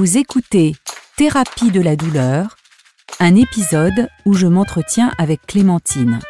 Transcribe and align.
Vous 0.00 0.16
écoutez 0.16 0.74
Thérapie 1.18 1.70
de 1.70 1.80
la 1.82 1.94
douleur, 1.94 2.56
un 3.18 3.34
épisode 3.34 4.08
où 4.24 4.32
je 4.32 4.46
m'entretiens 4.46 5.12
avec 5.18 5.42
Clémentine. 5.46 6.20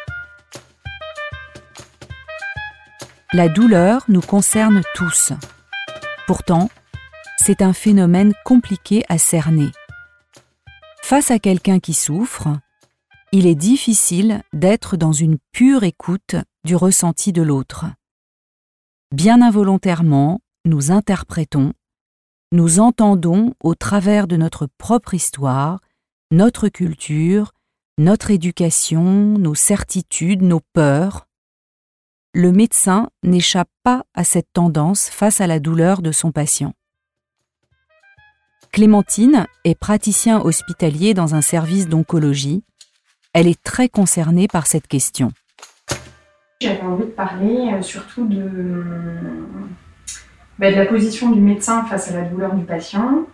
La 3.31 3.47
douleur 3.47 4.03
nous 4.09 4.19
concerne 4.19 4.81
tous. 4.93 5.31
Pourtant, 6.27 6.69
c'est 7.37 7.61
un 7.61 7.71
phénomène 7.71 8.33
compliqué 8.43 9.05
à 9.07 9.17
cerner. 9.17 9.71
Face 11.01 11.31
à 11.31 11.39
quelqu'un 11.39 11.79
qui 11.79 11.93
souffre, 11.93 12.49
il 13.31 13.47
est 13.47 13.55
difficile 13.55 14.43
d'être 14.51 14.97
dans 14.97 15.13
une 15.13 15.37
pure 15.53 15.85
écoute 15.85 16.35
du 16.65 16.75
ressenti 16.75 17.31
de 17.31 17.41
l'autre. 17.41 17.85
Bien 19.15 19.41
involontairement, 19.41 20.41
nous 20.65 20.91
interprétons, 20.91 21.71
nous 22.51 22.79
entendons 22.79 23.53
au 23.61 23.75
travers 23.75 24.27
de 24.27 24.37
notre 24.37 24.67
propre 24.77 25.13
histoire, 25.13 25.79
notre 26.31 26.69
culture, 26.69 27.53
notre 27.97 28.31
éducation, 28.31 29.03
nos 29.03 29.55
certitudes, 29.55 30.41
nos 30.41 30.61
peurs. 30.73 31.27
Le 32.33 32.51
médecin 32.51 33.09
n'échappe 33.23 33.69
pas 33.83 34.05
à 34.13 34.23
cette 34.23 34.51
tendance 34.53 35.09
face 35.09 35.41
à 35.41 35.47
la 35.47 35.59
douleur 35.59 36.01
de 36.01 36.11
son 36.11 36.31
patient. 36.31 36.73
Clémentine 38.71 39.47
est 39.65 39.75
praticien 39.75 40.39
hospitalier 40.39 41.13
dans 41.13 41.35
un 41.35 41.41
service 41.41 41.87
d'oncologie 41.87 42.63
elle 43.33 43.47
est 43.47 43.61
très 43.63 43.87
concernée 43.87 44.47
par 44.47 44.67
cette 44.67 44.87
question. 44.87 45.31
J'avais 46.59 46.81
envie 46.81 47.05
de 47.05 47.11
parler 47.11 47.71
euh, 47.73 47.81
surtout 47.81 48.27
de, 48.27 48.83
bah, 50.61 50.71
de, 50.71 50.75
la 50.75 50.85
position 50.85 51.31
du 51.31 51.41
médecin 51.41 51.83
face 51.85 52.11
à 52.11 52.13
la 52.13 52.21
douleur 52.21 52.53
du 52.53 52.63
patient 52.63 53.25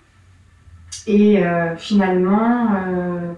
et 1.06 1.44
euh, 1.44 1.76
finalement 1.76 2.74
euh, 2.74 3.34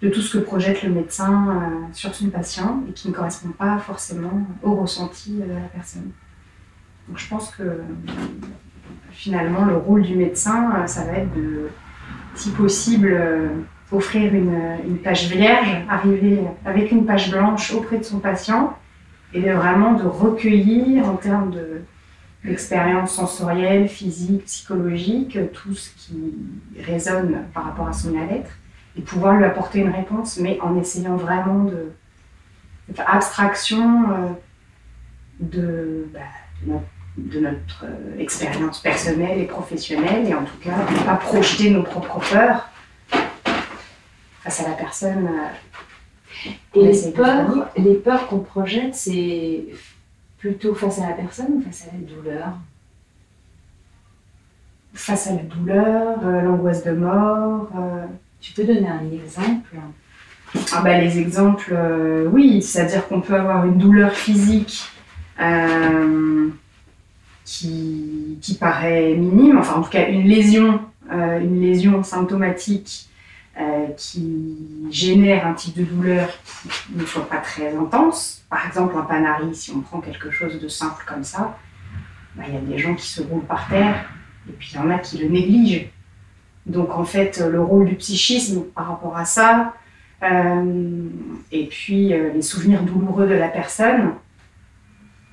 de 0.00 0.08
tout 0.08 0.20
ce 0.20 0.38
que 0.38 0.42
projette 0.44 0.82
le 0.84 0.90
médecin 0.90 1.88
sur 1.92 2.14
son 2.14 2.28
patient 2.30 2.84
et 2.88 2.92
qui 2.92 3.08
ne 3.08 3.12
correspond 3.12 3.48
pas 3.48 3.78
forcément 3.78 4.46
au 4.62 4.76
ressenti 4.76 5.32
de 5.32 5.52
la 5.52 5.68
personne. 5.74 6.10
Donc 7.08 7.18
je 7.18 7.28
pense 7.28 7.50
que 7.54 7.80
finalement 9.10 9.64
le 9.64 9.76
rôle 9.76 10.02
du 10.02 10.14
médecin, 10.14 10.86
ça 10.86 11.04
va 11.04 11.12
être 11.18 11.34
de, 11.34 11.68
si 12.34 12.50
possible, 12.50 13.18
offrir 13.90 14.34
une, 14.34 14.98
page 15.02 15.28
vierge, 15.28 15.84
arriver 15.88 16.40
avec 16.64 16.90
une 16.90 17.06
page 17.06 17.30
blanche 17.30 17.72
auprès 17.72 17.98
de 17.98 18.04
son 18.04 18.18
patient 18.18 18.76
et 19.32 19.50
vraiment 19.52 19.94
de 19.94 20.04
recueillir 20.04 21.08
en 21.08 21.16
termes 21.16 21.50
de 21.50 21.82
l'expérience 22.46 23.14
sensorielle, 23.14 23.88
physique, 23.88 24.44
psychologique, 24.44 25.38
tout 25.52 25.74
ce 25.74 25.90
qui 25.96 26.34
résonne 26.78 27.44
par 27.52 27.64
rapport 27.64 27.88
à 27.88 27.92
son 27.92 28.12
mal-être 28.12 28.50
et 28.96 29.02
pouvoir 29.02 29.36
lui 29.36 29.44
apporter 29.44 29.80
une 29.80 29.90
réponse, 29.90 30.38
mais 30.38 30.58
en 30.60 30.78
essayant 30.78 31.16
vraiment 31.16 31.64
de, 31.64 31.92
faire 32.94 33.14
abstraction 33.14 34.10
euh, 34.10 34.28
bah, 35.40 36.20
de, 36.64 36.66
notre, 36.66 36.84
de 37.16 37.40
notre 37.40 37.84
euh, 37.84 38.18
expérience 38.18 38.80
personnelle 38.80 39.38
et 39.38 39.46
professionnelle 39.46 40.26
et 40.26 40.34
en 40.34 40.44
tout 40.44 40.56
cas 40.62 40.76
de 40.88 40.98
ne 40.98 41.04
pas 41.04 41.16
projeter 41.16 41.70
nos 41.70 41.82
propres 41.82 42.20
peurs 42.20 42.68
face 44.42 44.60
à 44.60 44.68
la 44.68 44.74
personne. 44.74 45.28
Euh, 45.28 46.50
et 46.74 46.92
les 46.92 47.10
peurs, 47.10 47.68
les 47.76 47.94
peurs 47.94 48.28
qu'on 48.28 48.38
projette, 48.38 48.94
c'est 48.94 49.66
plutôt 50.46 50.74
face 50.74 51.00
à 51.00 51.08
la 51.08 51.14
personne 51.14 51.54
ou 51.54 51.60
face 51.60 51.88
à 51.88 51.92
la 51.92 52.14
douleur 52.14 52.48
Face 54.94 55.26
à 55.26 55.32
la 55.32 55.42
douleur, 55.42 56.18
euh, 56.24 56.40
l'angoisse 56.42 56.84
de 56.84 56.92
mort. 56.92 57.68
Euh. 57.76 58.06
Tu 58.40 58.52
peux 58.52 58.64
donner 58.64 58.88
un 58.88 59.04
exemple 59.12 59.76
ah 60.72 60.80
bah, 60.82 60.98
Les 61.00 61.18
exemples, 61.18 61.76
oui, 62.32 62.62
c'est-à-dire 62.62 63.06
qu'on 63.08 63.20
peut 63.20 63.34
avoir 63.34 63.66
une 63.66 63.76
douleur 63.76 64.12
physique 64.12 64.84
qui, 67.44 68.38
qui, 68.40 68.54
paraît 68.54 69.14
minime, 69.14 69.58
enfin 69.58 69.80
en 69.80 69.82
tout 69.82 69.90
cas 69.90 70.08
une 70.08 70.28
lésion, 70.28 70.80
une 71.10 71.60
lésion 71.60 72.02
symptomatique 72.04 73.08
euh, 73.58 73.86
qui 73.96 74.86
génère 74.90 75.46
un 75.46 75.54
type 75.54 75.78
de 75.78 75.84
douleur 75.84 76.28
qui 76.44 76.94
ne 76.94 77.06
soit 77.06 77.26
pas 77.26 77.38
très 77.38 77.74
intense. 77.74 78.44
Par 78.50 78.66
exemple, 78.66 78.94
un 78.98 79.02
panari, 79.02 79.54
si 79.54 79.70
on 79.70 79.80
prend 79.80 80.00
quelque 80.00 80.30
chose 80.30 80.60
de 80.60 80.68
simple 80.68 81.02
comme 81.06 81.24
ça, 81.24 81.56
bah, 82.34 82.42
il 82.46 82.54
y 82.54 82.56
a 82.58 82.60
des 82.60 82.76
gens 82.76 82.94
qui 82.94 83.06
se 83.06 83.22
roulent 83.22 83.46
par 83.46 83.66
terre 83.68 84.10
et 84.46 84.52
puis 84.52 84.72
il 84.74 84.76
y 84.76 84.78
en 84.78 84.90
a 84.90 84.98
qui 84.98 85.16
le 85.16 85.28
négligent. 85.28 85.90
Donc 86.66 86.90
en 86.90 87.04
fait, 87.04 87.38
le 87.38 87.62
rôle 87.62 87.86
du 87.86 87.94
psychisme 87.94 88.64
par 88.74 88.88
rapport 88.88 89.16
à 89.16 89.24
ça, 89.24 89.72
euh, 90.22 91.08
et 91.50 91.66
puis 91.66 92.12
euh, 92.12 92.34
les 92.34 92.42
souvenirs 92.42 92.82
douloureux 92.82 93.26
de 93.26 93.34
la 93.34 93.48
personne, 93.48 94.12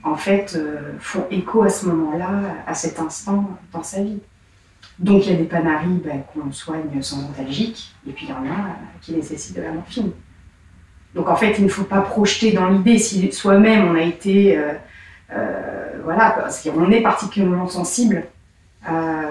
en 0.06 0.16
fait, 0.16 0.58
font 1.00 1.26
écho 1.30 1.64
à 1.64 1.70
ce 1.70 1.88
moment-là, 1.88 2.56
à 2.68 2.74
cet 2.74 3.00
instant 3.00 3.50
dans 3.74 3.84
sa 3.84 4.02
vie. 4.02 4.22
Donc 5.00 5.26
il 5.26 5.32
y 5.32 5.36
a 5.36 5.38
des 5.38 5.46
panaries 5.46 6.02
qu'on 6.34 6.52
soigne 6.52 7.02
sans 7.02 7.24
antalgique, 7.24 7.94
et 8.08 8.12
puis 8.12 8.26
il 8.28 8.30
y 8.30 8.34
en 8.34 8.46
a 8.46 8.58
euh, 8.60 8.74
qui 9.02 9.14
nécessitent 9.14 9.56
de 9.56 9.62
la 9.62 9.72
morphine. 9.72 10.12
Donc 11.16 11.30
en 11.30 11.36
fait, 11.36 11.56
il 11.58 11.64
ne 11.64 11.70
faut 11.70 11.84
pas 11.84 12.02
projeter 12.02 12.52
dans 12.52 12.70
l'idée 12.70 12.98
si 12.98 13.32
soi-même 13.32 13.88
on 13.90 13.96
a 13.96 14.02
été, 14.02 14.58
euh, 14.58 14.74
euh, 15.32 16.02
voilà, 16.04 16.32
parce 16.32 16.62
qu'on 16.64 16.92
est 16.92 17.02
particulièrement 17.02 17.68
sensible 17.68 18.26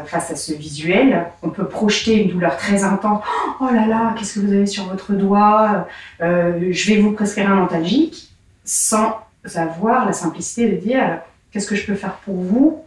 face 0.07 0.31
à 0.31 0.35
ce 0.35 0.55
visuel, 0.55 1.27
on 1.43 1.51
peut 1.51 1.67
projeter 1.67 2.23
une 2.25 2.31
douleur 2.31 2.57
très 2.57 2.85
intense. 2.85 3.23
Oh 3.61 3.69
là 3.71 3.87
là, 3.87 4.15
qu'est-ce 4.17 4.41
que 4.41 4.47
vous 4.47 4.53
avez 4.53 4.65
sur 4.65 4.89
votre 4.89 5.13
doigt 5.13 5.87
Je 6.21 6.87
vais 6.89 6.99
vous 6.99 7.13
prescrire 7.13 7.53
un 7.53 7.59
antalgique, 7.59 8.31
sans 8.65 9.19
avoir 9.55 10.07
la 10.07 10.15
simplicité 10.15 10.71
de 10.71 10.77
dire 10.77 11.19
qu'est-ce 11.51 11.67
que 11.67 11.77
je 11.77 11.85
peux 11.85 11.95
faire 11.95 12.15
pour 12.25 12.37
vous, 12.37 12.83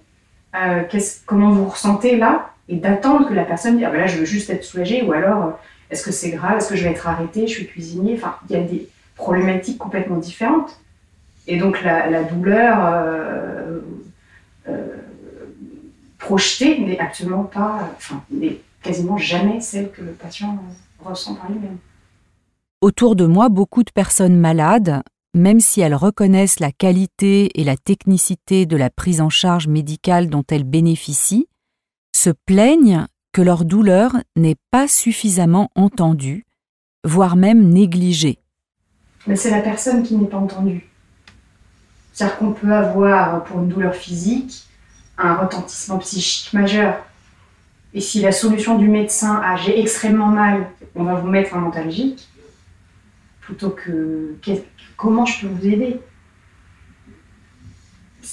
comment 1.28 1.52
vous 1.52 1.66
ressentez 1.66 2.18
là, 2.18 2.55
et 2.68 2.78
d'attendre 2.78 3.28
que 3.28 3.34
la 3.34 3.46
personne 3.46 3.78
dise 3.78 3.86
ah 3.88 3.92
ben 3.92 4.00
là 4.00 4.08
je 4.08 4.18
veux 4.18 4.26
juste 4.26 4.50
être 4.50 4.64
soulagée 4.64 5.04
ou 5.04 5.12
alors 5.14 5.44
euh, 5.46 5.52
est-ce 5.92 6.04
que 6.04 6.12
c'est 6.12 6.32
grave, 6.32 6.58
est-ce 6.58 6.70
que 6.70 6.76
je 6.76 6.84
vais 6.84 6.92
être 6.92 7.08
arrêtée, 7.08 7.48
je 7.48 7.54
suis 7.54 7.68
cuisinier, 7.68 8.16
enfin 8.16 8.36
il 8.50 8.56
y 8.56 8.60
a 8.60 8.64
des 8.64 8.88
problématiques 9.16 9.78
complètement 9.78 10.18
différentes 10.18 10.80
et 11.48 11.58
donc 11.58 11.84
la, 11.84 12.24
douleur 12.24 12.78
euh, 12.86 13.80
euh, 14.68 14.98
projetée 16.18 16.80
n'est 16.80 17.00
absolument 17.00 17.44
pas, 17.44 17.92
enfin 17.96 18.24
n'est 18.32 18.60
quasiment 18.82 19.18
jamais 19.18 19.62
celle 19.62 19.92
que 19.92 20.02
le 20.02 20.12
patient 20.12 20.58
ressent 21.04 21.36
par 21.36 21.52
lui-même. 21.52 21.78
Autour 22.82 23.16
de 23.16 23.26
moi, 23.26 23.50
beaucoup 23.50 23.84
de 23.84 23.92
personnes 23.92 24.38
malades, 24.38 25.02
même 25.36 25.60
si 25.60 25.82
elles 25.82 25.96
reconnaissent 25.96 26.60
la 26.60 26.72
qualité 26.72 27.60
et 27.60 27.64
la 27.64 27.78
technicité 27.78 28.66
de 28.66 28.78
la 28.78 28.90
prise 28.90 29.22
en 29.22 29.30
charge 29.30 29.68
médicale 29.68 30.30
dont 30.30 30.44
elles 30.50 30.64
bénéficient, 30.64 31.48
se 32.16 32.30
plaignent 32.30 33.06
que 33.34 33.42
leur 33.42 33.66
douleur 33.66 34.16
n'est 34.38 34.56
pas 34.72 34.88
suffisamment 34.88 35.70
entendue, 35.76 36.46
voire 37.04 37.36
même 37.36 37.68
négligée. 37.68 38.40
Mais 39.28 39.36
c'est 39.36 39.52
la 39.52 39.60
personne 39.60 40.02
qui 40.04 40.16
n'est 40.16 40.28
pas 40.28 40.38
entendue. 40.38 40.90
C'est-à-dire 42.14 42.38
qu'on 42.38 42.54
peut 42.54 42.72
avoir, 42.72 43.44
pour 43.44 43.60
une 43.60 43.68
douleur 43.68 43.94
physique, 43.94 44.64
un 45.18 45.36
retentissement 45.36 45.98
psychique 45.98 46.54
majeur. 46.54 47.06
Et 47.94 48.00
si 48.00 48.22
la 48.22 48.32
solution 48.32 48.78
du 48.78 48.88
médecin 48.88 49.42
a 49.44 49.58
j'ai 49.58 49.80
extrêmement 49.80 50.28
mal, 50.28 50.70
on 50.96 51.04
va 51.04 51.16
vous 51.16 51.28
mettre 51.28 51.54
un 51.56 51.60
mentalgique, 51.60 52.30
plutôt 53.42 53.72
que 53.72 54.36
comment 54.96 55.26
je 55.26 55.42
peux 55.42 55.54
vous 55.54 55.68
aider? 55.68 56.00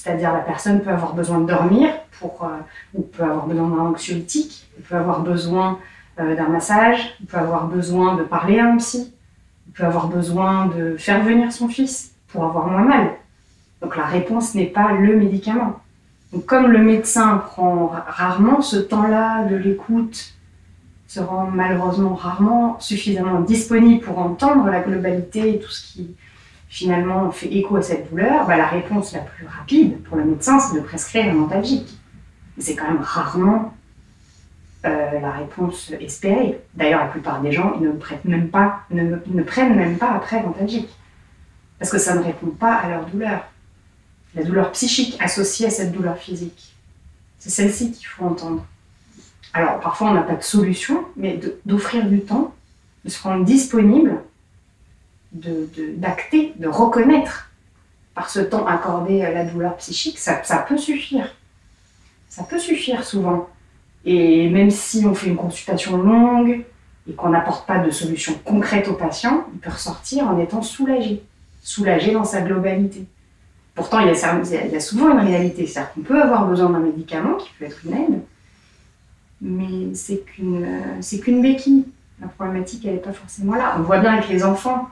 C'est-à-dire 0.02 0.32
la 0.32 0.40
personne 0.40 0.80
peut 0.80 0.90
avoir 0.90 1.14
besoin 1.14 1.38
de 1.38 1.46
dormir, 1.46 1.88
euh, 2.24 2.26
ou 2.94 3.02
peut 3.02 3.22
avoir 3.22 3.46
besoin 3.46 3.68
d'un 3.68 3.82
anxiolytique, 3.82 4.68
peut 4.88 4.96
avoir 4.96 5.20
besoin 5.20 5.78
euh, 6.18 6.34
d'un 6.34 6.48
massage, 6.48 7.16
peut 7.28 7.36
avoir 7.36 7.68
besoin 7.68 8.16
de 8.16 8.24
parler 8.24 8.58
à 8.58 8.66
un 8.66 8.78
psy, 8.78 9.14
peut 9.74 9.84
avoir 9.84 10.08
besoin 10.08 10.66
de 10.66 10.96
faire 10.96 11.22
venir 11.22 11.52
son 11.52 11.68
fils 11.68 12.16
pour 12.26 12.44
avoir 12.44 12.66
moins 12.66 12.82
mal. 12.82 13.10
Donc 13.80 13.96
la 13.96 14.06
réponse 14.06 14.56
n'est 14.56 14.66
pas 14.66 14.92
le 14.92 15.14
médicament. 15.14 15.78
Donc 16.32 16.46
comme 16.46 16.66
le 16.72 16.78
médecin 16.78 17.36
prend 17.36 17.92
rarement 18.08 18.60
ce 18.60 18.78
temps-là 18.78 19.44
de 19.44 19.54
l'écoute, 19.54 20.34
se 21.06 21.20
rend 21.20 21.46
malheureusement 21.46 22.14
rarement 22.14 22.80
suffisamment 22.80 23.40
disponible 23.40 24.04
pour 24.04 24.18
entendre 24.18 24.66
la 24.66 24.80
globalité 24.80 25.54
et 25.54 25.58
tout 25.60 25.70
ce 25.70 25.92
qui 25.92 26.16
finalement 26.72 27.30
fait 27.30 27.54
écho 27.54 27.76
à 27.76 27.82
cette 27.82 28.08
douleur, 28.08 28.46
bah, 28.46 28.56
la 28.56 28.66
réponse 28.66 29.12
la 29.12 29.20
plus 29.20 29.46
rapide 29.46 30.02
pour 30.04 30.16
le 30.16 30.24
médecin, 30.24 30.58
c'est 30.58 30.74
de 30.74 30.80
prescrire 30.80 31.26
un 31.26 31.38
antalgique. 31.42 31.98
C'est 32.58 32.74
quand 32.74 32.88
même 32.90 33.02
rarement 33.02 33.74
euh, 34.86 35.20
la 35.20 35.32
réponse 35.32 35.92
espérée. 36.00 36.62
D'ailleurs, 36.72 37.00
la 37.00 37.08
plupart 37.08 37.42
des 37.42 37.52
gens, 37.52 37.78
ne, 37.78 37.92
prennent 37.92 38.20
même 38.24 38.48
pas, 38.48 38.80
ne, 38.90 39.18
ne 39.26 39.42
prennent 39.42 39.76
même 39.76 39.98
pas 39.98 40.12
après. 40.12 40.42
Parce 41.78 41.90
que 41.90 41.98
ça 41.98 42.14
ne 42.14 42.22
répond 42.22 42.48
pas 42.48 42.76
à 42.76 42.88
leur 42.88 43.04
douleur. 43.04 43.44
La 44.34 44.42
douleur 44.42 44.72
psychique 44.72 45.18
associée 45.20 45.66
à 45.66 45.70
cette 45.70 45.92
douleur 45.92 46.16
physique. 46.16 46.74
C'est 47.38 47.50
celle-ci 47.50 47.92
qu'il 47.92 48.06
faut 48.06 48.24
entendre. 48.24 48.64
Alors 49.52 49.78
parfois 49.80 50.08
on 50.08 50.14
n'a 50.14 50.22
pas 50.22 50.36
de 50.36 50.42
solution, 50.42 51.04
mais 51.18 51.38
d'offrir 51.66 52.06
du 52.06 52.22
temps, 52.22 52.54
de 53.04 53.10
se 53.10 53.22
rendre 53.22 53.44
disponible, 53.44 54.22
d'acter, 55.32 56.52
de, 56.56 56.64
de, 56.64 56.68
reconnaître 56.68 57.50
par 58.14 58.28
ce 58.28 58.40
temps 58.40 58.66
accordé 58.66 59.22
à 59.22 59.32
la 59.32 59.44
douleur 59.44 59.76
psychique, 59.76 60.18
ça, 60.18 60.34
peut 60.68 60.76
suffire. 60.76 61.34
Ça 62.28 62.42
peut 62.42 62.58
suffire 62.58 63.04
souvent. 63.04 63.48
Et 64.04 64.50
même 64.50 64.70
si 64.70 65.04
on 65.06 65.14
fait 65.14 65.28
une 65.28 65.36
consultation 65.36 65.96
longue 65.96 66.64
et 67.08 67.12
qu'on 67.14 67.30
n'apporte 67.30 67.66
pas 67.66 67.78
de 67.78 67.90
solution 67.90 68.34
concrète 68.44 68.88
au 68.88 68.94
patient, 68.94 69.46
il 69.54 69.60
peut 69.60 69.70
ressortir 69.70 70.28
en 70.28 70.38
étant 70.38 70.62
soulagé, 70.62 71.22
soulagé 71.62 72.12
dans 72.12 72.24
sa 72.24 72.42
globalité. 72.42 73.06
Pourtant, 73.74 74.00
il 74.00 74.08
y 74.08 74.10
a, 74.76 74.80
souvent 74.80 75.10
une 75.12 75.26
réalité, 75.26 75.66
c'est-à-dire 75.66 75.92
qu'on 75.94 76.02
peut 76.02 76.20
avoir 76.20 76.46
besoin 76.46 76.68
d'un 76.68 76.80
médicament 76.80 77.36
qui 77.36 77.48
peut 77.58 77.64
être 77.64 77.80
une 77.86 77.94
aide, 77.94 78.20
mais 79.40 79.94
c'est 79.94 80.18
qu'une 80.18 80.66
qu'une 81.22 81.42
béquille. 81.42 81.86
La 82.20 82.28
problématique, 82.28 82.84
elle 82.84 82.94
n'est 82.94 83.00
pas 83.00 83.12
forcément 83.12 83.54
là. 83.54 83.74
On 83.78 83.82
voit 83.82 83.98
bien 83.98 84.12
avec 84.12 84.28
les 84.28 84.44
enfants. 84.44 84.88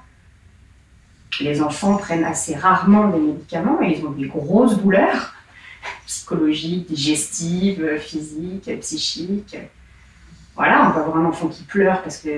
Les 1.39 1.63
enfants 1.63 1.97
prennent 1.97 2.25
assez 2.25 2.55
rarement 2.55 3.09
des 3.09 3.21
médicaments 3.21 3.81
et 3.83 3.97
ils 3.97 4.05
ont 4.05 4.11
des 4.11 4.27
grosses 4.27 4.77
douleurs 4.77 5.35
psychologiques, 6.07 6.89
digestives, 6.89 7.99
physiques, 7.99 8.71
psychiques. 8.81 9.57
Voilà, 10.57 10.89
on 10.89 10.93
peut 10.93 11.01
avoir 11.01 11.17
un 11.17 11.25
enfant 11.25 11.49
qui 11.49 11.63
pleure 11.63 12.03
parce 12.03 12.19
que 12.19 12.29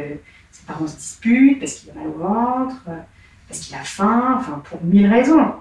ses 0.51 0.65
parents 0.67 0.87
se 0.87 0.97
disputent, 0.97 1.59
parce 1.59 1.75
qu'il 1.75 1.91
a 1.91 1.95
mal 1.95 2.07
au 2.09 2.19
ventre, 2.19 2.77
parce 3.49 3.61
qu'il 3.61 3.75
a 3.75 3.83
faim, 3.83 4.37
enfin 4.39 4.63
pour 4.69 4.83
mille 4.85 5.07
raisons. 5.13 5.55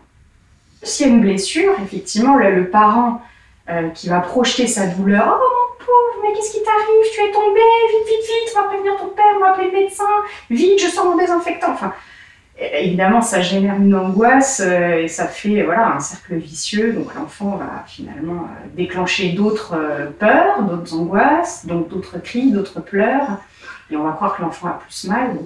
S'il 0.83 1.07
y 1.07 1.09
a 1.09 1.13
une 1.13 1.21
blessure, 1.21 1.73
effectivement, 1.83 2.37
le, 2.37 2.69
parent 2.69 3.21
euh, 3.69 3.89
qui 3.89 4.09
va 4.09 4.19
projeter 4.19 4.67
sa 4.67 4.87
douleur, 4.87 5.25
oh 5.27 5.77
mon 5.79 5.85
pauvre, 5.85 6.23
mais 6.23 6.33
qu'est-ce 6.35 6.51
qui 6.51 6.63
t'arrive? 6.63 7.13
Tu 7.13 7.21
es 7.21 7.31
tombé, 7.31 7.59
vite, 7.89 8.07
vite, 8.07 8.27
vite, 8.27 8.55
on 8.55 8.61
va 8.61 8.67
prévenir 8.67 8.97
ton 8.97 9.07
père, 9.09 9.25
on 9.35 9.39
va 9.39 9.51
appeler 9.51 9.71
le 9.71 9.79
médecin, 9.79 10.03
vite, 10.49 10.79
je 10.81 10.87
sors 10.87 11.05
mon 11.05 11.17
désinfectant. 11.17 11.71
Enfin, 11.73 11.93
évidemment, 12.61 13.21
ça 13.21 13.41
génère 13.41 13.75
une 13.75 13.95
angoisse 13.95 14.61
euh, 14.63 15.03
et 15.03 15.07
ça 15.07 15.25
fait 15.27 15.63
voilà, 15.63 15.95
un 15.95 15.99
cercle 15.99 16.35
vicieux. 16.35 16.93
Donc 16.93 17.13
l'enfant 17.15 17.57
va 17.57 17.83
finalement 17.87 18.43
euh, 18.43 18.67
déclencher 18.75 19.33
d'autres 19.33 19.75
euh, 19.75 20.07
peurs, 20.17 20.63
d'autres 20.63 20.95
angoisses, 20.95 21.65
donc 21.65 21.89
d'autres 21.89 22.19
cris, 22.19 22.51
d'autres 22.51 22.81
pleurs. 22.81 23.39
Et 23.89 23.97
on 23.97 24.03
va 24.03 24.11
croire 24.11 24.37
que 24.37 24.41
l'enfant 24.41 24.67
a 24.67 24.79
plus 24.87 25.07
mal. 25.07 25.37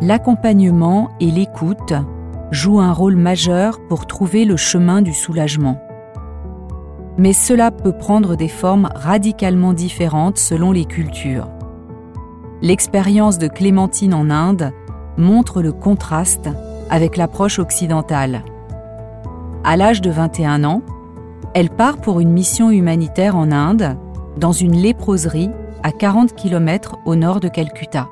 L'accompagnement 0.00 1.10
et 1.20 1.30
l'écoute 1.30 1.94
jouent 2.50 2.80
un 2.80 2.92
rôle 2.92 3.16
majeur 3.16 3.80
pour 3.88 4.06
trouver 4.06 4.44
le 4.44 4.56
chemin 4.56 5.02
du 5.02 5.12
soulagement. 5.12 5.80
Mais 7.18 7.32
cela 7.32 7.70
peut 7.70 7.96
prendre 7.96 8.36
des 8.36 8.48
formes 8.48 8.90
radicalement 8.94 9.72
différentes 9.72 10.38
selon 10.38 10.70
les 10.70 10.84
cultures. 10.84 11.48
L'expérience 12.60 13.38
de 13.38 13.48
Clémentine 13.48 14.12
en 14.12 14.28
Inde 14.28 14.72
montre 15.16 15.62
le 15.62 15.72
contraste 15.72 16.48
avec 16.90 17.16
l'approche 17.16 17.58
occidentale. 17.58 18.44
À 19.64 19.76
l'âge 19.76 20.00
de 20.00 20.10
21 20.10 20.64
ans, 20.64 20.82
elle 21.54 21.70
part 21.70 21.98
pour 21.98 22.20
une 22.20 22.32
mission 22.32 22.70
humanitaire 22.70 23.36
en 23.36 23.50
Inde, 23.50 23.96
dans 24.36 24.52
une 24.52 24.76
léproserie 24.76 25.50
à 25.82 25.92
40 25.92 26.34
km 26.34 26.96
au 27.04 27.16
nord 27.16 27.40
de 27.40 27.48
Calcutta. 27.48 28.08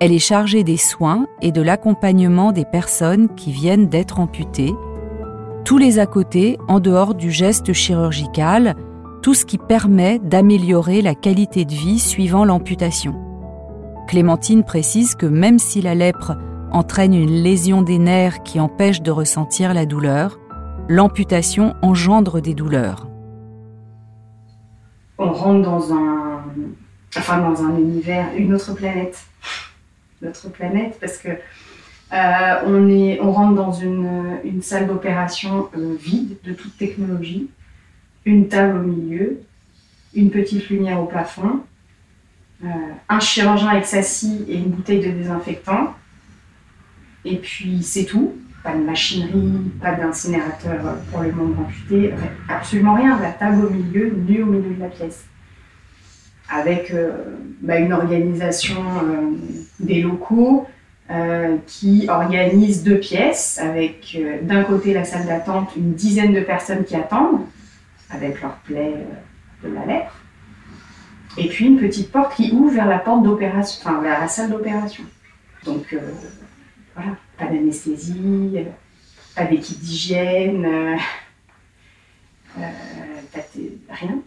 Elle 0.00 0.12
est 0.12 0.18
chargée 0.18 0.64
des 0.64 0.76
soins 0.76 1.26
et 1.40 1.52
de 1.52 1.62
l'accompagnement 1.62 2.52
des 2.52 2.64
personnes 2.64 3.28
qui 3.34 3.52
viennent 3.52 3.88
d'être 3.88 4.20
amputées, 4.20 4.74
tous 5.64 5.78
les 5.78 5.98
à 5.98 6.06
côté 6.06 6.58
en 6.68 6.80
dehors 6.80 7.14
du 7.14 7.30
geste 7.30 7.72
chirurgical, 7.72 8.74
tout 9.22 9.34
ce 9.34 9.44
qui 9.44 9.58
permet 9.58 10.18
d'améliorer 10.18 11.02
la 11.02 11.14
qualité 11.14 11.64
de 11.64 11.72
vie 11.72 12.00
suivant 12.00 12.44
l'amputation. 12.44 13.31
Clémentine 14.06 14.64
précise 14.64 15.14
que 15.14 15.26
même 15.26 15.58
si 15.58 15.80
la 15.80 15.94
lèpre 15.94 16.36
entraîne 16.70 17.14
une 17.14 17.42
lésion 17.42 17.82
des 17.82 17.98
nerfs 17.98 18.42
qui 18.42 18.60
empêche 18.60 19.02
de 19.02 19.10
ressentir 19.10 19.74
la 19.74 19.86
douleur, 19.86 20.38
l'amputation 20.88 21.74
engendre 21.82 22.40
des 22.40 22.54
douleurs. 22.54 23.08
On 25.18 25.32
rentre 25.32 25.62
dans 25.62 25.92
un, 25.92 26.42
enfin 27.16 27.38
dans 27.38 27.62
un 27.62 27.76
univers, 27.76 28.28
une 28.36 28.54
autre 28.54 28.74
planète, 28.74 29.18
notre 30.20 30.50
planète, 30.50 30.98
parce 31.00 31.18
que 31.18 31.28
euh, 31.28 33.18
on, 33.20 33.32
rentre 33.32 33.54
dans 33.54 33.72
une, 33.72 34.60
salle 34.60 34.86
d'opération 34.86 35.68
euh, 35.76 35.94
vide 35.98 36.36
de 36.44 36.52
toute 36.52 36.76
technologie, 36.76 37.48
une 38.24 38.48
table 38.48 38.78
au 38.78 38.82
milieu, 38.82 39.40
une 40.14 40.30
petite 40.30 40.68
lumière 40.68 41.00
au 41.00 41.06
plafond, 41.06 41.60
un 43.08 43.20
chirurgien 43.20 43.68
avec 43.68 43.86
sa 43.86 44.02
scie 44.02 44.44
et 44.48 44.56
une 44.56 44.70
bouteille 44.70 45.00
de 45.00 45.10
désinfectant. 45.10 45.94
Et 47.24 47.36
puis 47.36 47.82
c'est 47.82 48.04
tout. 48.04 48.34
Pas 48.62 48.76
de 48.76 48.82
machinerie, 48.84 49.72
pas 49.80 49.92
d'incinérateur 49.92 50.98
pour 51.10 51.22
le 51.22 51.32
monde 51.32 51.56
amputé, 51.58 52.14
absolument 52.48 52.94
rien. 52.94 53.18
La 53.20 53.32
table 53.32 53.66
au 53.66 53.70
milieu, 53.70 54.10
nue 54.10 54.42
au 54.42 54.46
milieu 54.46 54.74
de 54.74 54.80
la 54.80 54.88
pièce. 54.88 55.24
Avec 56.48 56.92
euh, 56.92 57.36
bah, 57.60 57.78
une 57.78 57.92
organisation 57.92 58.80
euh, 58.80 59.30
des 59.80 60.02
locaux 60.02 60.66
qui 61.66 62.06
organise 62.08 62.84
deux 62.84 62.98
pièces, 62.98 63.58
avec 63.58 64.18
d'un 64.44 64.64
côté 64.64 64.94
la 64.94 65.04
salle 65.04 65.26
d'attente, 65.26 65.76
une 65.76 65.92
dizaine 65.92 66.32
de 66.32 66.40
personnes 66.40 66.84
qui 66.84 66.96
attendent, 66.96 67.42
avec 68.08 68.40
leur 68.40 68.54
plaie 68.64 68.94
de 69.62 69.74
la 69.74 69.84
lettre 69.84 70.21
et 71.36 71.48
puis 71.48 71.66
une 71.66 71.78
petite 71.78 72.12
porte 72.12 72.34
qui 72.34 72.52
ouvre 72.52 72.74
vers 72.74 72.86
la 72.86 72.98
porte 72.98 73.22
d'opération, 73.22 73.80
enfin 73.82 74.00
vers 74.00 74.20
la 74.20 74.28
salle 74.28 74.50
d'opération. 74.50 75.04
Donc 75.64 75.92
euh, 75.92 76.00
voilà, 76.94 77.16
pas 77.38 77.46
d'anesthésie, 77.46 78.66
pas 79.34 79.44
d'équipe 79.44 79.78
d'hygiène, 79.78 80.64
euh, 80.64 80.96
euh, 82.58 83.60
rien. 83.88 84.18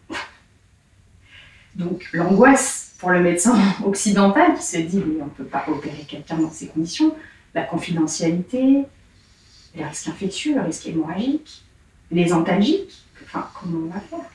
Donc 1.76 2.08
l'angoisse 2.14 2.96
pour 2.98 3.12
le 3.12 3.22
médecin 3.22 3.60
occidental 3.86 4.56
qui 4.56 4.64
se 4.64 4.78
dit 4.78 5.04
mais 5.06 5.22
on 5.22 5.26
ne 5.26 5.30
peut 5.30 5.44
pas 5.44 5.66
opérer 5.68 6.06
quelqu'un 6.08 6.38
dans 6.38 6.52
ces 6.52 6.68
conditions, 6.68 7.16
la 7.54 7.64
confidentialité, 7.64 8.86
les 9.76 9.86
risques 9.86 10.08
infectieux, 10.08 10.56
les 10.56 10.62
risques 10.62 10.88
hémorragiques, 10.88 11.64
les 12.10 12.34
antalgiques, 12.34 13.06
enfin 13.26 13.48
comment 13.60 13.86
on 13.86 13.94
va 13.94 14.00
faire? 14.00 14.30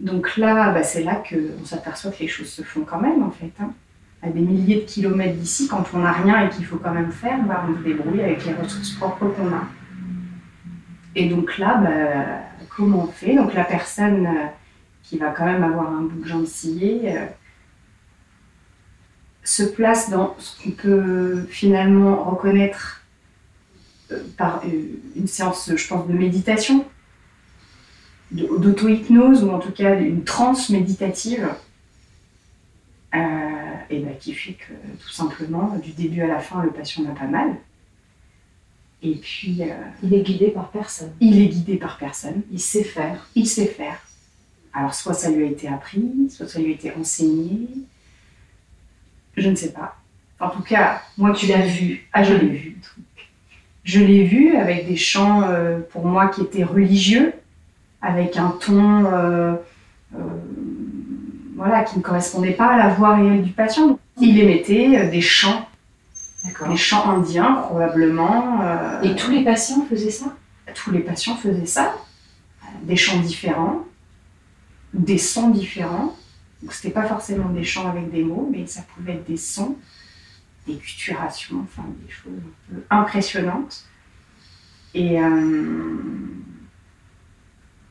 Donc 0.00 0.36
là, 0.36 0.72
bah, 0.72 0.82
c'est 0.82 1.04
là 1.04 1.22
qu'on 1.28 1.64
s'aperçoit 1.64 2.10
que 2.10 2.20
les 2.20 2.28
choses 2.28 2.48
se 2.48 2.62
font 2.62 2.84
quand 2.84 3.00
même, 3.00 3.22
en 3.22 3.30
fait. 3.30 3.52
Hein. 3.60 3.72
À 4.22 4.30
des 4.30 4.40
milliers 4.40 4.76
de 4.76 4.86
kilomètres 4.86 5.36
d'ici, 5.36 5.68
quand 5.68 5.84
on 5.92 5.98
n'a 5.98 6.12
rien 6.12 6.46
et 6.46 6.48
qu'il 6.48 6.64
faut 6.64 6.78
quand 6.78 6.92
même 6.92 7.12
faire, 7.12 7.42
bah, 7.44 7.64
on 7.68 7.76
se 7.78 7.82
débrouille 7.82 8.20
avec 8.20 8.44
les 8.44 8.54
ressources 8.54 8.92
propres 8.92 9.28
qu'on 9.28 9.48
a. 9.48 9.68
Et 11.14 11.28
donc 11.28 11.58
là, 11.58 11.76
bah, 11.76 12.66
comment 12.76 13.04
on 13.04 13.06
fait? 13.06 13.36
Donc 13.36 13.54
la 13.54 13.64
personne 13.64 14.26
euh, 14.26 14.46
qui 15.02 15.18
va 15.18 15.30
quand 15.30 15.44
même 15.44 15.62
avoir 15.62 15.90
un 15.90 16.02
bout 16.02 16.20
de 16.22 16.26
jambe 16.26 16.44
euh, 16.44 17.26
se 19.44 19.62
place 19.62 20.10
dans 20.10 20.34
ce 20.38 20.62
qu'on 20.62 20.70
peut 20.70 21.46
finalement 21.50 22.24
reconnaître 22.24 23.02
euh, 24.10 24.22
par 24.36 24.62
une 25.14 25.26
séance, 25.28 25.70
je 25.74 25.88
pense, 25.88 26.08
de 26.08 26.14
méditation 26.14 26.84
d'auto-hypnose 28.34 29.44
ou 29.44 29.50
en 29.50 29.58
tout 29.58 29.70
cas 29.70 29.98
une 29.98 30.24
transe 30.24 30.70
méditative 30.70 31.48
euh, 33.14 33.18
et 33.90 34.00
bah, 34.00 34.10
qui 34.18 34.32
fait 34.32 34.54
que 34.54 34.72
tout 35.00 35.10
simplement 35.10 35.76
du 35.78 35.92
début 35.92 36.22
à 36.22 36.26
la 36.26 36.40
fin 36.40 36.62
le 36.62 36.70
patient 36.70 37.04
n'a 37.04 37.12
pas 37.12 37.26
mal. 37.26 37.54
Et 39.02 39.16
puis 39.16 39.58
euh, 39.60 39.74
il 40.02 40.14
est 40.14 40.22
guidé 40.22 40.48
par 40.48 40.70
personne. 40.70 41.12
Il 41.20 41.40
est 41.40 41.48
guidé 41.48 41.76
par 41.76 41.98
personne. 41.98 42.42
Il 42.50 42.60
sait 42.60 42.82
faire. 42.82 43.28
Il 43.34 43.46
sait 43.46 43.66
faire. 43.66 44.00
Alors 44.72 44.94
soit 44.94 45.14
ça 45.14 45.30
lui 45.30 45.44
a 45.44 45.46
été 45.46 45.68
appris, 45.68 46.28
soit 46.30 46.48
ça 46.48 46.58
lui 46.58 46.72
a 46.72 46.74
été 46.74 46.92
enseigné. 46.92 47.68
Je 49.36 49.48
ne 49.48 49.54
sais 49.54 49.72
pas. 49.72 49.96
En 50.40 50.50
tout 50.50 50.62
cas, 50.62 51.02
moi 51.16 51.32
tu 51.32 51.46
l'as 51.46 51.64
vu. 51.66 52.08
Ah 52.12 52.24
je 52.24 52.34
l'ai 52.34 52.48
vu. 52.48 52.80
Je 53.84 54.00
l'ai 54.00 54.24
vu 54.24 54.56
avec 54.56 54.88
des 54.88 54.96
chants 54.96 55.42
euh, 55.42 55.78
pour 55.78 56.04
moi 56.06 56.28
qui 56.28 56.40
étaient 56.40 56.64
religieux 56.64 57.34
avec 58.04 58.36
un 58.36 58.50
ton 58.60 59.06
euh, 59.06 59.54
euh, 60.14 60.18
voilà, 61.56 61.82
qui 61.82 61.98
ne 61.98 62.02
correspondait 62.02 62.52
pas 62.52 62.66
à 62.66 62.76
la 62.76 62.88
voix 62.90 63.16
réelle 63.16 63.42
du 63.42 63.52
patient. 63.52 63.98
Il 64.20 64.38
émettait 64.38 64.98
euh, 64.98 65.10
des 65.10 65.22
chants, 65.22 65.66
des 66.68 66.76
chants 66.76 67.08
indiens 67.10 67.54
probablement. 67.54 68.60
Et 69.02 69.16
tous 69.16 69.30
les 69.30 69.42
patients 69.42 69.86
faisaient 69.88 70.10
ça? 70.10 70.36
Tous 70.74 70.90
les 70.90 71.00
patients 71.00 71.36
faisaient 71.36 71.66
ça, 71.66 71.94
des 72.82 72.96
chants 72.96 73.20
différents, 73.20 73.84
des 74.92 75.18
sons 75.18 75.48
différents. 75.48 76.14
Donc 76.62 76.72
c'était 76.72 76.92
pas 76.92 77.04
forcément 77.04 77.48
des 77.48 77.64
chants 77.64 77.88
avec 77.88 78.10
des 78.10 78.22
mots, 78.22 78.48
mais 78.52 78.66
ça 78.66 78.82
pouvait 78.94 79.14
être 79.14 79.26
des 79.26 79.36
sons, 79.36 79.76
des 80.66 80.74
guturations, 80.74 81.64
enfin 81.64 81.84
des 82.04 82.12
choses 82.12 82.32
un 82.34 82.74
peu 82.74 82.82
impressionnantes. 82.90 83.84
Et 84.94 85.18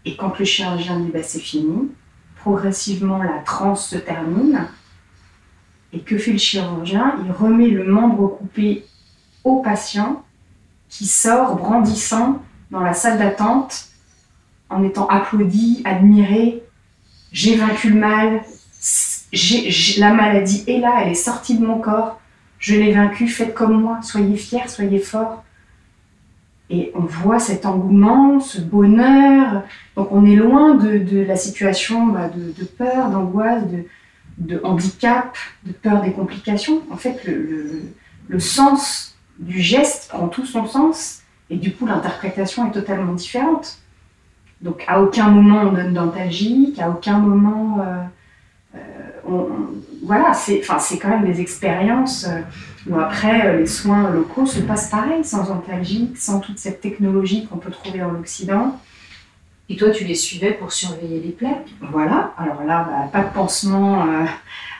et 0.05 0.15
quand 0.15 0.37
le 0.37 0.45
chirurgien 0.45 0.99
dit 0.99 1.11
bah, 1.11 1.23
c'est 1.23 1.39
fini, 1.39 1.89
progressivement 2.35 3.23
la 3.23 3.39
transe 3.39 3.89
se 3.89 3.97
termine. 3.97 4.67
Et 5.93 5.99
que 5.99 6.17
fait 6.17 6.31
le 6.31 6.39
chirurgien? 6.39 7.15
Il 7.25 7.31
remet 7.31 7.67
le 7.67 7.85
membre 7.85 8.27
coupé 8.37 8.85
au 9.43 9.61
patient 9.61 10.23
qui 10.89 11.05
sort 11.05 11.55
brandissant 11.55 12.41
dans 12.71 12.81
la 12.81 12.93
salle 12.93 13.19
d'attente 13.19 13.89
en 14.69 14.83
étant 14.83 15.07
applaudi, 15.07 15.81
admiré. 15.85 16.63
J'ai 17.31 17.55
vaincu 17.55 17.91
le 17.91 17.99
mal, 17.99 18.41
la 19.97 20.13
maladie 20.13 20.63
est 20.67 20.79
là, 20.79 21.01
elle 21.01 21.11
est 21.11 21.15
sortie 21.15 21.57
de 21.57 21.65
mon 21.65 21.79
corps, 21.79 22.19
je 22.59 22.75
l'ai 22.75 22.91
vaincue, 22.91 23.27
faites 23.27 23.53
comme 23.53 23.81
moi, 23.81 24.01
soyez 24.01 24.35
fiers, 24.35 24.67
soyez 24.67 24.99
forts. 24.99 25.43
Et 26.69 26.91
on 26.95 27.01
voit 27.01 27.39
cet 27.39 27.65
engouement, 27.65 28.39
ce 28.39 28.59
bonheur. 28.59 29.63
Donc 29.95 30.11
on 30.11 30.25
est 30.25 30.35
loin 30.35 30.75
de, 30.75 31.23
la 31.23 31.35
situation 31.35 32.07
bah, 32.07 32.29
de, 32.29 32.63
peur, 32.63 33.09
d'angoisse, 33.09 33.63
de, 34.37 34.61
handicap, 34.63 35.37
de 35.65 35.71
peur 35.71 36.01
des 36.01 36.11
complications. 36.11 36.81
En 36.89 36.97
fait, 36.97 37.25
le, 37.25 38.39
sens 38.39 39.15
du 39.39 39.59
geste 39.61 40.09
prend 40.09 40.27
tout 40.27 40.45
son 40.45 40.65
sens 40.65 41.21
et 41.49 41.57
du 41.57 41.73
coup 41.73 41.85
l'interprétation 41.85 42.67
est 42.67 42.71
totalement 42.71 43.13
différente. 43.13 43.79
Donc 44.61 44.83
à 44.87 45.01
aucun 45.01 45.27
moment 45.29 45.63
on 45.65 45.73
donne 45.73 45.93
d'antalgique, 45.93 46.79
à 46.79 46.89
aucun 46.89 47.19
moment... 47.19 47.79
Euh, 47.81 48.03
euh, 49.29 49.43
voilà, 50.03 50.33
c'est 50.33 50.61
quand 50.99 51.09
même 51.09 51.25
des 51.25 51.39
expériences 51.39 52.25
euh, 52.27 52.41
où 52.89 52.99
après 52.99 53.47
euh, 53.47 53.57
les 53.59 53.67
soins 53.67 54.09
locaux 54.09 54.45
se 54.45 54.59
passent 54.59 54.89
pareil, 54.89 55.23
sans 55.23 55.51
antalgique, 55.51 56.17
sans 56.17 56.39
toute 56.39 56.59
cette 56.59 56.81
technologie 56.81 57.47
qu'on 57.47 57.57
peut 57.57 57.71
trouver 57.71 57.99
dans 57.99 58.11
l'Occident. 58.11 58.79
Et 59.69 59.77
toi, 59.77 59.89
tu 59.91 60.03
les 60.03 60.15
suivais 60.15 60.51
pour 60.51 60.71
surveiller 60.71 61.21
les 61.21 61.31
plaies 61.31 61.63
Voilà, 61.79 62.33
alors 62.37 62.63
là, 62.63 62.87
bah, 62.89 63.09
pas 63.11 63.27
de 63.27 63.33
pansement 63.33 64.05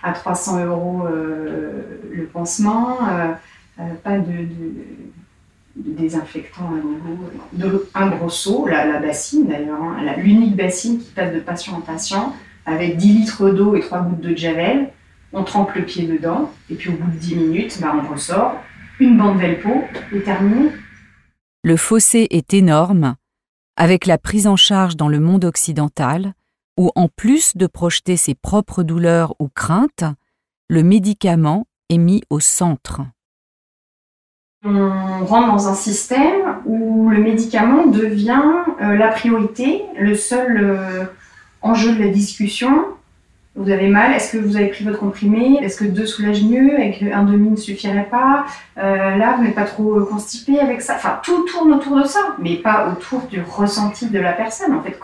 à 0.04 0.12
300 0.12 0.66
euros 0.66 1.04
le 1.08 2.26
pansement, 2.26 2.98
pas 4.04 4.18
de, 4.18 4.46
désinfectant 5.76 6.68
à 6.68 6.76
nouveau, 6.76 7.30
de, 7.54 7.88
un 7.96 8.10
gros 8.10 8.30
seau, 8.30 8.68
la, 8.68 9.00
bassine 9.00 9.48
d'ailleurs, 9.48 9.82
hein, 9.82 9.98
l'unique 10.18 10.56
bassine 10.56 11.00
qui 11.00 11.12
passe 11.12 11.34
de 11.34 11.40
patient 11.40 11.76
en 11.76 11.82
patient 11.82 12.34
avec 12.66 12.98
10 12.98 13.14
litres 13.14 13.50
d'eau 13.50 13.76
et 13.76 13.82
3 13.82 14.02
gouttes 14.02 14.22
de 14.22 14.36
javel. 14.36 14.90
On 15.34 15.44
trempe 15.44 15.74
le 15.74 15.84
pied 15.84 16.06
dedans, 16.06 16.52
et 16.70 16.76
puis 16.76 16.90
au 16.90 16.94
bout 16.94 17.10
de 17.10 17.18
10 17.18 17.36
minutes, 17.36 17.80
bah, 17.82 17.96
on 17.96 18.08
ressort. 18.08 18.56
Une 19.00 19.18
bande 19.18 19.40
Velpo 19.40 19.84
est 20.14 20.22
terminée. 20.22 20.70
Le 21.64 21.76
fossé 21.76 22.28
est 22.30 22.54
énorme, 22.54 23.16
avec 23.76 24.06
la 24.06 24.20
prise 24.20 24.46
en 24.46 24.56
charge 24.56 24.96
dans 24.96 25.08
le 25.08 25.20
monde 25.20 25.46
occidental, 25.46 26.34
où 26.78 26.92
en 26.96 27.08
plus 27.08 27.58
de 27.58 27.66
projeter 27.66 28.16
ses 28.16 28.36
propres 28.36 28.84
douleurs 28.84 29.34
ou 29.40 29.50
craintes, 29.50 30.04
le 30.70 30.84
médicament 30.84 31.66
est 31.90 31.98
mis 31.98 32.22
au 32.30 32.40
centre. 32.40 33.02
On 34.64 35.26
rentre 35.26 35.48
dans 35.48 35.68
un 35.68 35.74
système 35.74 36.62
où 36.66 37.10
le 37.10 37.20
médicament 37.20 37.88
devient 37.88 38.42
euh, 38.82 38.96
la 38.96 39.10
priorité, 39.10 39.84
le 40.00 40.16
seul 40.16 40.58
euh, 40.58 41.06
enjeu 41.62 41.96
de 41.96 42.00
la 42.00 42.10
discussion. 42.10 42.86
Vous 43.56 43.70
avez 43.70 43.88
mal, 43.88 44.14
est-ce 44.14 44.32
que 44.32 44.38
vous 44.40 44.58
avez 44.58 44.70
pris 44.70 44.84
votre 44.84 44.98
comprimé 44.98 45.60
Est-ce 45.62 45.78
que 45.78 45.86
deux 45.86 46.08
soulage 46.08 46.44
mieux 46.44 46.74
Avec 46.76 47.04
un 47.04 47.24
demi 47.24 47.52
ne 47.52 47.56
suffirait 47.56 48.08
pas 48.10 48.46
euh, 48.80 49.16
Là, 49.16 49.36
vous 49.38 49.44
n'êtes 49.44 49.54
pas 49.54 49.66
trop 49.66 50.00
constipé 50.06 50.60
avec 50.60 50.82
ça 50.82 50.96
Enfin, 50.96 51.20
tout 51.22 51.46
tourne 51.46 51.72
autour 51.74 51.98
de 52.00 52.04
ça, 52.04 52.36
mais 52.40 52.56
pas 52.56 52.90
autour 52.90 53.22
du 53.28 53.42
ressenti 53.42 54.10
de 54.10 54.18
la 54.18 54.34
personne. 54.34 54.74
En 54.74 54.82
fait, 54.82 55.00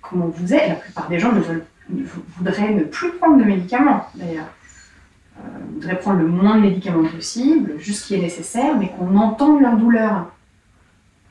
comment 0.00 0.26
vous 0.26 0.54
êtes 0.54 0.68
La 0.68 0.74
plupart 0.76 1.08
des 1.08 1.18
gens 1.18 1.32
ne 1.32 2.02
voudraient 2.38 2.72
ne 2.72 2.84
plus 2.84 3.12
prendre 3.12 3.36
de 3.36 3.44
médicaments, 3.44 4.06
d'ailleurs. 4.14 4.48
Euh, 5.38 5.48
voudraient 5.74 5.98
prendre 5.98 6.20
le 6.20 6.28
moins 6.28 6.56
de 6.56 6.62
médicaments 6.62 7.06
possible, 7.06 7.74
juste 7.78 8.04
ce 8.04 8.06
qui 8.06 8.14
est 8.14 8.22
nécessaire, 8.22 8.74
mais 8.78 8.88
qu'on 8.88 9.14
entende 9.18 9.60
leur 9.60 9.76
douleur. 9.76 10.30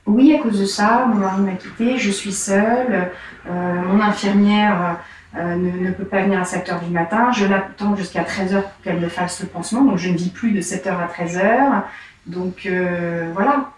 Oui, 0.06 0.36
à 0.36 0.44
cause 0.44 0.60
de 0.60 0.66
ça, 0.66 1.08
mon 1.08 1.16
mari 1.16 1.42
m'a 1.42 1.54
quitté, 1.54 1.98
je 1.98 2.12
suis 2.12 2.32
seule, 2.32 3.10
euh, 3.50 3.82
mon 3.82 4.00
infirmière 4.00 5.00
euh, 5.38 5.56
ne, 5.56 5.92
peut 5.92 6.06
pas 6.06 6.24
venir 6.24 6.40
à 6.40 6.44
7h 6.44 6.84
du 6.86 6.92
matin, 6.92 7.32
je 7.32 7.46
l'attends 7.46 7.96
jusqu'à 7.96 8.24
13h 8.24 8.62
pour 8.62 8.82
qu'elle 8.84 9.00
me 9.00 9.10
fasse 9.10 9.42
le 9.42 9.48
pansement, 9.48 9.84
donc 9.84 9.98
je 9.98 10.10
ne 10.10 10.16
vis 10.16 10.30
plus 10.30 10.52
de 10.52 10.62
7h 10.62 10.90
à 10.90 11.08
13h. 11.08 11.84
Donc 12.26 12.66
euh, 12.66 13.30
voilà, 13.34 13.72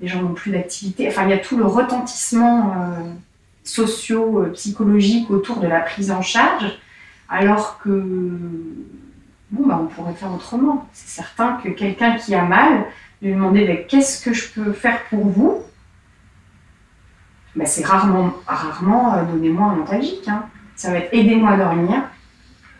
les 0.00 0.08
gens 0.08 0.22
n'ont 0.22 0.34
plus 0.34 0.52
d'activité. 0.52 1.08
Enfin, 1.08 1.24
il 1.24 1.30
y 1.30 1.34
a 1.34 1.38
tout 1.38 1.56
le 1.56 1.66
retentissement 1.66 2.74
socio-psychologique 3.64 5.30
autour 5.30 5.60
de 5.60 5.66
la 5.66 5.80
prise 5.80 6.10
en 6.10 6.22
charge, 6.22 6.78
alors 7.28 7.78
que 7.78 7.88
bon, 9.50 9.66
bah, 9.66 9.78
on 9.82 9.86
pourrait 9.86 10.14
faire 10.14 10.32
autrement. 10.32 10.88
C'est 10.92 11.08
certain 11.22 11.58
que 11.62 11.68
quelqu'un 11.68 12.16
qui 12.16 12.34
a 12.34 12.44
mal, 12.44 12.84
lui 13.22 13.32
demander 13.32 13.86
qu'est-ce 13.88 14.24
que 14.24 14.32
je 14.32 14.48
peux 14.48 14.72
faire 14.72 15.04
pour 15.10 15.26
vous? 15.26 15.62
Ben, 17.56 17.66
c'est 17.66 17.84
rarement, 17.84 18.32
rarement 18.46 19.14
euh, 19.14 19.24
donnez-moi 19.24 19.72
un 19.72 19.80
antalgique. 19.80 20.28
Hein. 20.28 20.44
Ça 20.80 20.90
va 20.90 20.96
être 20.96 21.12
aidez-moi 21.12 21.50
à 21.50 21.56
dormir. 21.58 22.04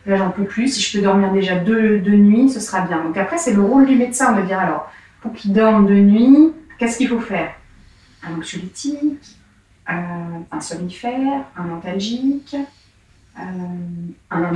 Là, 0.07 0.17
j'en 0.17 0.31
peux 0.31 0.45
plus. 0.45 0.69
Si 0.69 0.81
je 0.81 0.97
peux 0.97 1.05
dormir 1.05 1.33
déjà 1.33 1.57
deux, 1.57 1.99
deux 1.99 2.17
nuits, 2.17 2.49
ce 2.49 2.59
sera 2.59 2.81
bien. 2.81 3.05
Donc 3.05 3.15
après, 3.19 3.37
c'est 3.37 3.53
le 3.53 3.61
rôle 3.61 3.85
du 3.85 3.95
médecin 3.95 4.33
de 4.33 4.41
dire 4.41 4.59
alors, 4.59 4.91
pour 5.21 5.35
qu'il 5.35 5.53
dorme 5.53 5.87
deux 5.87 6.01
nuits, 6.01 6.51
qu'est-ce 6.79 6.97
qu'il 6.97 7.09
faut 7.09 7.21
faire? 7.21 7.53
Un 8.27 8.39
anxiolytique, 8.39 9.37
euh, 9.91 9.93
un 10.51 10.61
somnifère, 10.63 11.45
un 11.55 11.71
antalgique, 11.73 12.57
euh, 13.39 13.43
un 14.31 14.53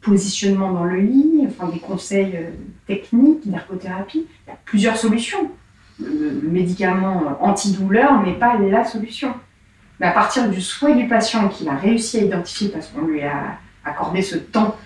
positionnement 0.00 0.72
dans 0.72 0.84
le 0.84 1.00
lit, 1.00 1.46
enfin 1.46 1.68
des 1.68 1.80
conseils 1.80 2.38
techniques, 2.86 3.50
d'ergothérapie. 3.50 4.26
Il 4.46 4.50
y 4.50 4.52
a 4.54 4.58
plusieurs 4.64 4.96
solutions. 4.96 5.50
le 6.00 6.48
médicament 6.48 7.36
antidouleur 7.42 8.22
n'est 8.22 8.38
pas 8.38 8.56
la 8.56 8.86
solution. 8.86 9.34
Mais 10.00 10.06
à 10.06 10.12
partir 10.12 10.48
du 10.48 10.60
souhait 10.60 10.94
du 10.94 11.08
patient 11.08 11.48
qu'il 11.48 11.68
a 11.68 11.74
réussi 11.74 12.18
à 12.18 12.22
identifier 12.22 12.68
parce 12.68 12.88
qu'on 12.88 13.06
lui 13.06 13.22
a 13.22 13.58
accordé 13.84 14.22
ce 14.22 14.36
temps 14.36 14.76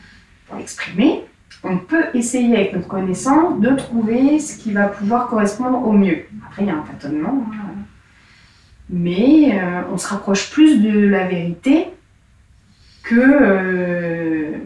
pour 0.46 0.56
l'exprimer, 0.56 1.24
on 1.64 1.78
peut 1.78 2.06
essayer 2.14 2.56
avec 2.56 2.72
notre 2.72 2.88
connaissance 2.88 3.60
de 3.60 3.70
trouver 3.76 4.38
ce 4.38 4.58
qui 4.58 4.72
va 4.72 4.88
pouvoir 4.88 5.28
correspondre 5.28 5.86
au 5.86 5.92
mieux. 5.92 6.24
Après, 6.46 6.62
il 6.62 6.68
y 6.68 6.70
a 6.70 6.76
un 6.76 6.82
tâtonnement, 6.82 7.46
hein. 7.52 7.74
mais 8.90 9.60
euh, 9.60 9.82
on 9.92 9.98
se 9.98 10.08
rapproche 10.08 10.50
plus 10.50 10.82
de 10.82 11.06
la 11.06 11.28
vérité 11.28 11.88
que 13.04 13.14
euh, 13.14 14.58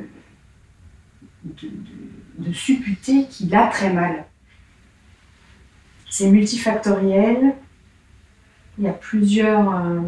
de, 1.45 1.69
de, 2.39 2.53
supputer 2.53 3.27
qu'il 3.27 3.55
a 3.55 3.67
très 3.67 3.93
mal. 3.93 4.25
C'est 6.09 6.31
multifactoriel, 6.31 7.55
il 8.79 8.85
y 8.85 8.89
a 8.89 8.93
plusieurs 8.93 9.75
euh, 9.75 10.01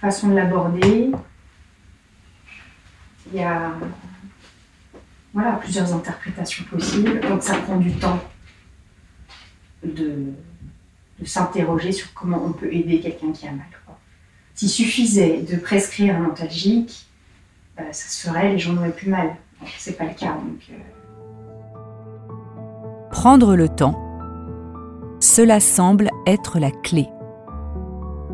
façons 0.00 0.28
de 0.28 0.34
l'aborder. 0.34 1.10
Il 3.32 3.40
y 3.40 3.42
a 3.42 3.72
voilà, 5.32 5.52
plusieurs 5.52 5.92
interprétations 5.94 6.64
possibles. 6.64 7.20
Donc 7.20 7.42
ça 7.42 7.56
prend 7.56 7.76
du 7.76 7.92
temps 7.92 8.20
de, 9.82 10.32
s'interroger 11.24 11.92
sur 11.92 12.12
comment 12.14 12.42
on 12.44 12.52
peut 12.52 12.72
aider 12.72 13.00
quelqu'un 13.00 13.32
qui 13.32 13.46
a 13.46 13.52
mal. 13.52 13.66
S'il 14.54 14.68
suffisait 14.68 15.40
de 15.40 15.56
prescrire 15.56 16.16
un 16.16 16.26
antalgique, 16.26 17.06
euh, 17.80 17.84
ça 17.92 18.08
se 18.08 18.28
ferait, 18.28 18.52
les 18.52 18.58
gens 18.58 18.74
n'auraient 18.74 18.92
plus 18.92 19.08
mal. 19.08 19.34
C'est 19.78 19.96
pas 19.96 20.04
le 20.04 20.14
cas. 20.14 20.36
Euh. 20.70 20.74
Prendre 23.10 23.56
le 23.56 23.68
temps, 23.68 23.98
cela 25.20 25.58
semble 25.60 26.10
être 26.26 26.58
la 26.58 26.70
clé 26.70 27.08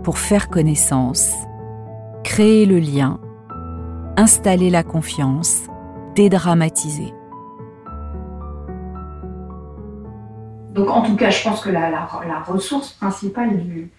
pour 0.08 0.18
faire 0.18 0.48
connaissance, 0.48 1.34
créer 2.24 2.64
le 2.64 2.78
lien, 2.78 3.20
installer 4.16 4.70
la 4.70 4.82
confiance, 4.82 5.64
dédramatiser. 6.14 7.12
Donc 10.72 10.88
en 10.88 11.02
tout 11.02 11.14
cas, 11.14 11.28
je 11.28 11.42
pense 11.42 11.60
que 11.60 11.68
la, 11.68 12.06
ressource 12.46 12.92
principale 12.92 13.62
du, 13.62 13.90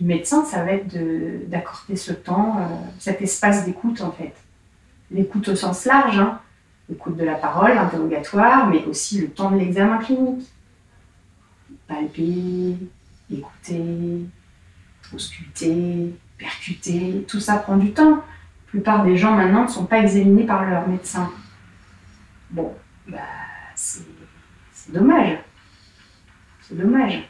médecin, 0.00 0.44
ça 0.44 0.64
va 0.64 0.72
être 0.72 1.48
d'accorder 1.48 1.94
ce 1.94 2.12
temps, 2.12 2.56
euh, 2.58 2.74
cet 2.98 3.22
espace 3.22 3.64
d'écoute 3.64 4.00
en 4.00 4.10
fait. 4.10 4.34
L'écoute 5.12 5.46
au 5.46 5.54
sens 5.54 5.84
large, 5.84 6.18
hein. 6.18 6.40
l'écoute 6.88 7.16
de 7.16 7.24
la 7.24 7.36
parole, 7.36 7.76
l'interrogatoire, 7.76 8.66
mais 8.66 8.84
aussi 8.86 9.20
le 9.20 9.28
temps 9.28 9.52
de 9.52 9.58
l'examen 9.58 9.98
clinique. 9.98 10.44
Palper, 11.86 12.78
écouter, 13.30 14.26
ausculter, 15.14 16.14
percuter, 16.38 17.24
tout 17.28 17.40
ça 17.40 17.56
prend 17.56 17.76
du 17.76 17.92
temps. 17.92 18.16
La 18.16 18.80
plupart 18.80 19.04
des 19.04 19.16
gens 19.16 19.32
maintenant 19.36 19.64
ne 19.64 19.70
sont 19.70 19.86
pas 19.86 19.98
examinés 19.98 20.44
par 20.44 20.64
leur 20.64 20.88
médecin. 20.88 21.30
Bon, 22.50 22.74
bah, 23.06 23.18
c'est 23.74 24.04
dommage. 24.88 25.38
C'est 26.62 26.76
dommage. 26.76 27.22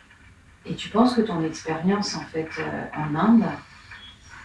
Et 0.64 0.74
tu 0.74 0.88
penses 0.88 1.14
que 1.14 1.22
ton 1.22 1.42
expérience 1.44 2.14
en 2.14 2.20
fait 2.20 2.48
euh, 2.58 2.84
en 2.96 3.14
Inde, 3.14 3.44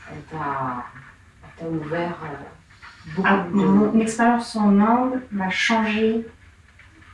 elle 0.09 0.37
t'a 0.37 1.65
ouvert 1.67 2.17
euh, 2.23 3.21
Ah, 3.23 3.45
mon 3.51 3.99
expérience 3.99 4.55
en 4.55 4.79
Inde 4.79 5.21
m'a 5.31 5.49
changé 5.49 6.25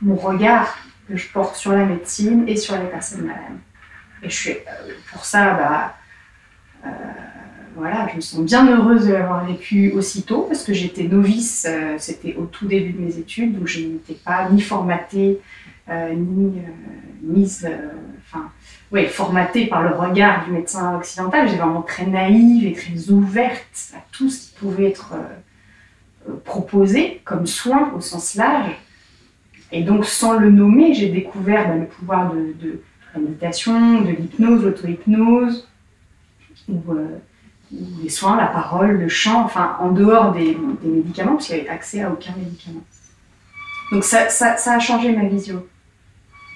mon 0.00 0.16
regard 0.16 0.76
que 1.08 1.16
je 1.16 1.28
porte 1.28 1.56
sur 1.56 1.72
la 1.72 1.84
médecine 1.84 2.48
et 2.48 2.56
sur 2.56 2.76
les 2.78 2.88
personnes 2.88 3.26
malades. 3.26 3.58
Et 4.22 4.30
je 4.30 4.34
suis, 4.34 4.50
euh, 4.52 4.94
pour 5.12 5.24
ça, 5.24 5.54
bah, 5.54 5.96
voilà, 7.76 8.08
je 8.10 8.16
me 8.16 8.20
sens 8.20 8.40
bien 8.44 8.68
heureuse 8.70 9.06
de 9.06 9.12
l'avoir 9.12 9.44
vécu 9.44 9.92
aussitôt 9.92 10.42
parce 10.42 10.62
que 10.62 10.72
j'étais 10.72 11.04
novice, 11.04 11.66
euh, 11.68 11.96
c'était 11.98 12.36
au 12.36 12.44
tout 12.44 12.66
début 12.66 12.92
de 12.92 13.00
mes 13.00 13.18
études, 13.18 13.58
donc 13.58 13.66
je 13.66 13.80
n'étais 13.80 14.14
pas 14.14 14.48
ni 14.50 14.60
formatée, 14.60 15.40
ni 15.88 16.62
mise, 17.22 17.68
enfin, 18.20 18.50
ouais, 18.90 19.06
formatée 19.06 19.66
par 19.66 19.82
le 19.82 19.94
regard 19.94 20.46
du 20.46 20.52
médecin 20.52 20.96
occidental. 20.96 21.46
J'étais 21.46 21.60
vraiment 21.60 21.82
très 21.82 22.06
naïve 22.06 22.66
et 22.66 22.72
très 22.72 23.10
ouverte 23.10 23.92
à 23.94 23.98
tout 24.12 24.30
ce 24.30 24.46
qui 24.46 24.54
pouvait 24.54 24.88
être 24.88 25.14
proposé 26.44 27.20
comme 27.24 27.46
soin 27.46 27.92
au 27.94 28.00
sens 28.00 28.34
large. 28.34 28.70
Et 29.72 29.82
donc, 29.82 30.04
sans 30.04 30.38
le 30.38 30.50
nommer, 30.50 30.94
j'ai 30.94 31.08
découvert 31.08 31.66
bah, 31.68 31.74
le 31.74 31.86
pouvoir 31.86 32.32
de, 32.32 32.80
la 33.12 33.20
méditation, 33.20 34.02
de 34.02 34.10
l'hypnose, 34.10 34.64
l'auto-hypnose, 34.64 35.68
ou, 36.68 36.80
euh, 36.92 37.18
les 38.02 38.08
soins, 38.08 38.36
la 38.36 38.46
parole, 38.46 38.98
le 38.98 39.08
chant, 39.08 39.42
enfin, 39.44 39.76
en 39.80 39.90
dehors 39.90 40.32
des, 40.32 40.56
médicaments, 40.82 41.32
parce 41.32 41.46
qu'il 41.46 41.56
n'y 41.56 41.62
avait 41.62 41.70
accès 41.70 42.02
à 42.02 42.10
aucun 42.10 42.32
médicament. 42.36 42.82
Donc, 43.90 44.04
ça, 44.04 44.26
a 44.48 44.78
changé 44.78 45.14
ma 45.14 45.24
vision. 45.24 45.64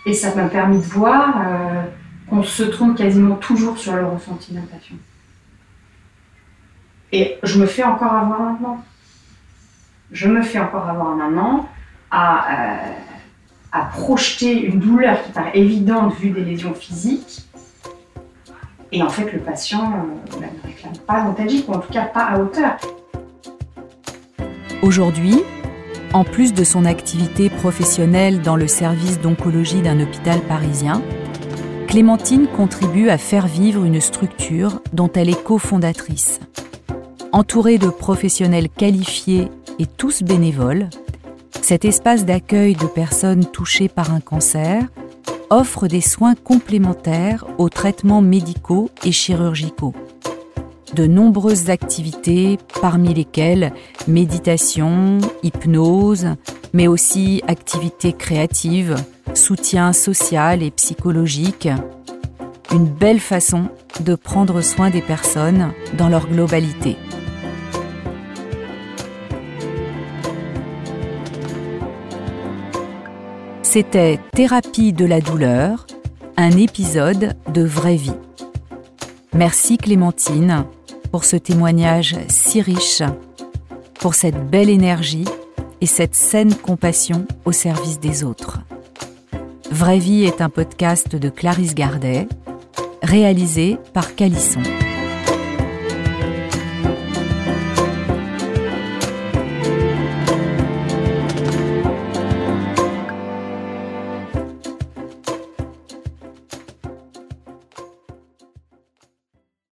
Et 0.07 0.15
ça 0.15 0.35
m'a 0.35 0.49
permis 0.49 0.79
de 0.79 0.85
voir 0.85 1.41
euh, 1.41 1.83
qu'on 2.29 2.43
se 2.43 2.63
trompe 2.63 2.97
quasiment 2.97 3.35
toujours 3.37 3.79
sur 3.79 3.95
le 3.95 4.07
ressenti 4.07 4.53
d'un 4.53 4.63
patient. 4.63 4.97
Et 7.11 7.39
je 7.43 7.59
me 7.59 7.67
fais 7.67 7.83
encore 7.83 8.13
avoir 8.13 8.41
maintenant 8.41 8.85
je 10.11 10.29
me 10.29 10.43
fais 10.43 10.59
encore 10.59 10.89
avoir 10.89 11.15
maintenant 11.15 11.69
à, 12.11 12.47
euh, 12.53 12.93
à 13.73 13.85
projeter 13.85 14.65
une 14.65 14.81
douleur 14.81 15.23
qui 15.23 15.33
paraît 15.33 15.59
évidente 15.59 16.15
vu 16.15 16.31
des 16.31 16.45
lésions 16.45 16.75
physiques. 16.75 17.48
Et 18.93 19.03
en 19.03 19.09
fait, 19.09 19.33
le 19.33 19.41
patient 19.41 19.93
euh, 19.93 20.41
ne 20.41 20.67
réclame 20.67 20.97
pas 21.07 21.25
l'antalgique, 21.25 21.69
ou 21.69 21.73
en 21.73 21.81
tout 21.81 21.93
cas 21.93 22.07
pas 22.07 22.25
à 22.25 22.39
hauteur. 22.41 22.77
Aujourd'hui, 24.83 25.43
en 26.13 26.25
plus 26.25 26.55
de 26.55 26.65
son 26.65 26.85
activité 26.85 27.51
professionnelle 27.51 28.41
dans 28.41 28.57
le 28.57 28.67
service 28.67 29.21
d'oncologie 29.21 29.83
d'un 29.83 30.01
hôpital 30.01 30.41
parisien, 30.41 31.03
Clémentine 31.87 32.47
contribue 32.47 33.09
à 33.09 33.19
faire 33.19 33.47
vivre 33.47 33.85
une 33.85 34.01
structure 34.01 34.81
dont 34.93 35.11
elle 35.15 35.29
est 35.29 35.43
cofondatrice. 35.43 36.41
Entourée 37.33 37.79
de 37.79 37.89
professionnels 37.89 38.69
qualifiés 38.69 39.49
et 39.79 39.87
tous 39.87 40.23
bénévoles, 40.23 40.89
cet 41.61 41.85
espace 41.85 42.25
d'accueil 42.25 42.75
de 42.75 42.87
personnes 42.87 43.45
touchées 43.45 43.89
par 43.89 44.13
un 44.13 44.21
cancer 44.21 44.83
offre 45.51 45.89
des 45.89 46.01
soins 46.01 46.35
complémentaires 46.35 47.47
aux 47.59 47.69
traitements 47.69 48.23
médicaux 48.23 48.91
et 49.05 49.13
chirurgicaux. 49.13 49.95
De 50.95 51.07
nombreuses 51.07 51.71
activités, 51.71 52.59
parmi 52.81 53.13
lesquelles 53.13 53.73
méditation, 54.07 55.19
hypnose, 55.43 56.29
mais 56.73 56.87
aussi 56.87 57.43
activités 57.47 58.13
créatives, 58.13 58.97
soutien 59.35 59.93
social 59.93 60.63
et 60.63 60.71
psychologique. 60.71 61.69
Une 62.73 62.87
belle 62.87 63.21
façon 63.21 63.69
de 64.01 64.15
prendre 64.15 64.61
soin 64.61 64.91
des 64.91 65.03
personnes 65.03 65.73
dans 65.97 66.09
leur 66.09 66.27
globalité. 66.27 66.97
C'était 73.79 74.19
Thérapie 74.33 74.93
de 74.93 75.05
la 75.05 75.21
douleur, 75.21 75.87
un 76.37 76.51
épisode 76.51 77.37
de 77.55 77.63
vraie 77.63 77.95
vie. 77.95 78.11
Merci 79.33 79.79
Clémentine 79.79 80.65
pour 81.13 81.23
ce 81.23 81.37
témoignage 81.37 82.17
si 82.27 82.61
riche, 82.61 83.05
pour 84.01 84.17
cette 84.17 84.51
belle 84.51 84.69
énergie 84.69 85.27
et 85.81 85.87
cette 85.87 86.17
saine 86.17 86.57
compassion 86.57 87.25
au 87.45 87.53
service 87.53 88.01
des 88.01 88.25
autres. 88.25 88.59
Vraie 89.71 90.01
vie 90.01 90.25
est 90.25 90.41
un 90.41 90.49
podcast 90.49 91.15
de 91.15 91.29
Clarisse 91.29 91.77
Gardet, 91.77 92.27
réalisé 93.05 93.79
par 93.95 94.17
Calisson. 94.17 94.63